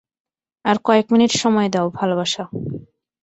[0.65, 2.43] আর কয়েক মিনিট সময় দাও, ভালোবাসা।